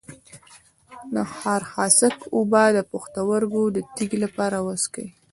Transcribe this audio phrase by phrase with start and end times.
[1.13, 5.07] د خارخاسک اوبه د پښتورګو د تیږې لپاره وڅښئ